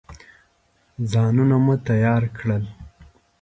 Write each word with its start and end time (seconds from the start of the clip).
ځانونه 1.11 1.55
مو 1.65 1.73
تیار 1.87 2.23
کړل. 2.37 2.63